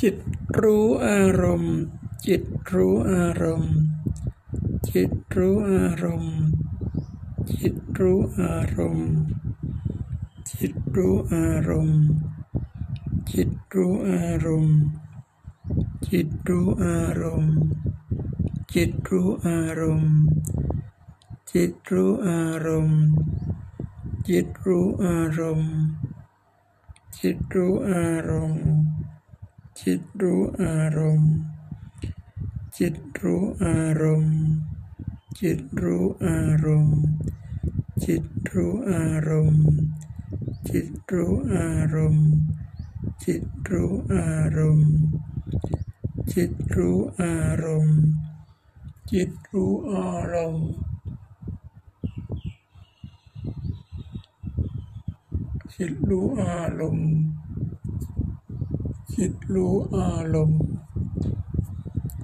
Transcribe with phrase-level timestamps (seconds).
[0.00, 0.16] จิต
[0.60, 1.76] รู้อารมณ์
[2.26, 2.42] จิต
[2.74, 3.74] รู้อารมณ์
[4.90, 6.36] จิตรู้อารมณ์
[7.58, 9.10] จิตรู้อารมณ์
[10.50, 12.00] จิตรู้อารมณ์
[13.30, 14.76] จิตรู้อารมณ์
[16.06, 17.54] จิตรู้อารมณ์
[18.72, 20.14] จิตรู้อารมณ์
[21.52, 23.00] จิตรู้อารมณ์
[24.28, 25.72] จิตรู้อารมณ์
[27.18, 28.75] จิตรู้อารมณ์
[29.82, 31.34] จิตรู้อารมณ์
[32.78, 34.36] จิตรู้อารมณ์
[35.40, 37.00] จิตรู้อารมณ์
[38.04, 39.64] จิตรู้อารมณ์
[40.68, 42.28] จิตรู้อารมณ์
[43.24, 44.26] จิตรู้อา
[44.56, 44.90] รมณ์
[46.32, 47.34] จิตรู้อา
[47.64, 47.98] รมณ์
[49.10, 50.66] จิตรู้อารมณ์
[55.74, 57.35] จิตรู้อารมณ์
[59.16, 60.62] จิตรู้อารมณ์